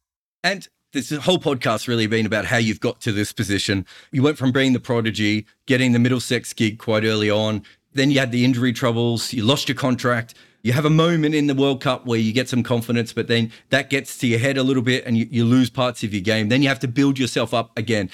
[0.42, 3.85] And this whole podcast really been about how you've got to this position.
[4.12, 7.62] You went from being the prodigy, getting the Middlesex gig quite early on.
[7.92, 9.33] Then you had the injury troubles.
[9.33, 10.35] You lost your contract.
[10.62, 13.53] You have a moment in the World Cup where you get some confidence, but then
[13.68, 16.22] that gets to your head a little bit and you, you lose parts of your
[16.22, 16.48] game.
[16.48, 18.09] Then you have to build yourself up again.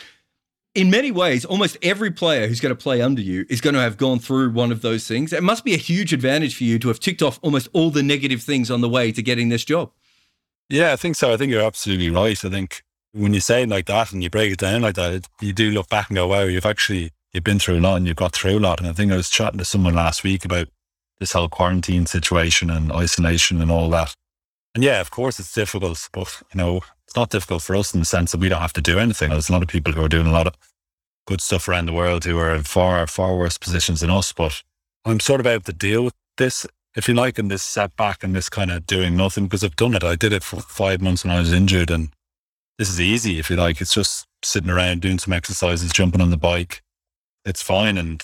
[0.75, 3.81] In many ways, almost every player who's going to play under you is going to
[3.81, 5.33] have gone through one of those things.
[5.33, 8.05] It must be a huge advantage for you to have ticked off almost all the
[8.05, 9.91] negative things on the way to getting this job.
[10.69, 11.33] Yeah, I think so.
[11.33, 12.45] I think you're absolutely right.
[12.45, 15.13] I think when you say it like that and you break it down like that,
[15.13, 17.97] it, you do look back and go, wow, you've actually you've been through a lot
[17.97, 18.79] and you've got through a lot.
[18.79, 20.69] And I think I was chatting to someone last week about
[21.19, 24.15] this whole quarantine situation and isolation and all that.
[24.75, 28.01] And yeah, of course it's difficult, but you know, it's not difficult for us in
[28.01, 29.31] the sense that we don't have to do anything.
[29.31, 30.55] There's a lot of people who are doing a lot of
[31.27, 34.33] good stuff around the world who are in far, far worse positions than us.
[34.33, 34.63] But
[35.05, 38.35] I'm sort of able to deal with this, if you like, in this setback and
[38.35, 40.05] this kind of doing nothing because I've done it.
[40.05, 42.11] I did it for five months when I was injured and
[42.79, 43.81] this is easy, if you like.
[43.81, 46.83] It's just sitting around doing some exercises, jumping on the bike.
[47.45, 47.99] It's fine.
[47.99, 48.23] And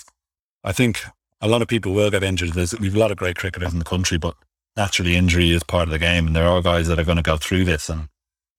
[0.63, 1.01] I think
[1.41, 2.53] a lot of people will get injured.
[2.53, 4.35] There's, we've a lot of great cricketers in the country, but
[4.77, 6.27] naturally injury is part of the game.
[6.27, 7.89] And there are guys that are going to go through this.
[7.89, 8.07] And,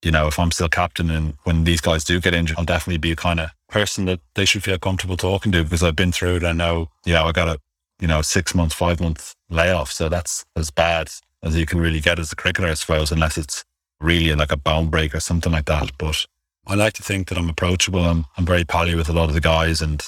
[0.03, 2.99] you know, if I'm still captain and when these guys do get injured, I'll definitely
[2.99, 6.13] be a kind of person that they should feel comfortable talking to because I've been
[6.13, 6.45] through it.
[6.45, 7.59] I know, you know, I got a,
[8.01, 9.93] you know, six months, five month layoff.
[9.93, 11.11] So that's as bad
[11.43, 13.65] as you can really get as a cricketer, I suppose, unless it's
[14.01, 15.93] really like a bone break or something like that.
[15.99, 16.27] But
[16.67, 18.05] I like to think that I'm approachable.
[18.05, 20.03] I'm, I'm very pally with a lot of the guys and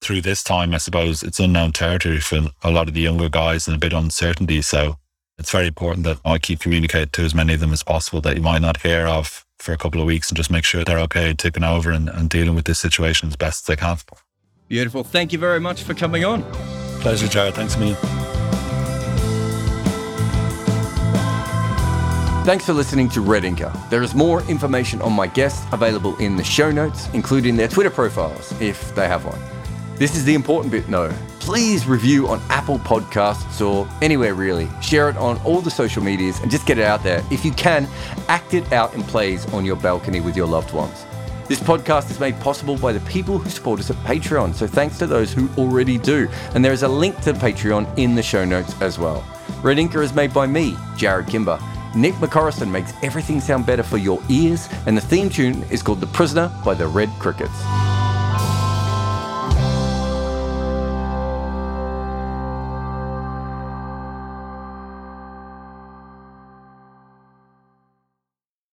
[0.00, 3.66] through this time, I suppose it's unknown territory for a lot of the younger guys
[3.66, 4.62] and a bit uncertainty.
[4.62, 4.96] So
[5.38, 8.36] it's very important that I keep communicating to as many of them as possible that
[8.36, 10.98] you might not hear of for a couple of weeks and just make sure they're
[11.00, 13.98] okay taking over and, and dealing with this situation as best as they can.
[14.68, 15.02] Beautiful.
[15.04, 16.42] Thank you very much for coming on.
[17.00, 17.54] Pleasure, Jarrod.
[17.54, 17.96] Thanks a million.
[22.44, 23.90] Thanks for listening to Red Inker.
[23.90, 27.90] There is more information on my guests available in the show notes, including their Twitter
[27.90, 29.57] profiles, if they have one.
[29.98, 31.12] This is the important bit, though.
[31.40, 34.68] Please review on Apple Podcasts or anywhere really.
[34.80, 37.24] Share it on all the social medias and just get it out there.
[37.32, 37.88] If you can,
[38.28, 41.04] act it out in plays on your balcony with your loved ones.
[41.48, 44.98] This podcast is made possible by the people who support us at Patreon, so thanks
[44.98, 46.28] to those who already do.
[46.54, 49.26] And there is a link to Patreon in the show notes as well.
[49.62, 51.58] Red Inker is made by me, Jarrod Kimber.
[51.96, 56.00] Nick McCorriston makes everything sound better for your ears, and the theme tune is called
[56.00, 58.07] The Prisoner by the Red Crickets.